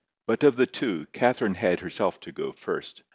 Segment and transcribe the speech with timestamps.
[0.25, 3.03] But of the two, Catherine had herself to go first.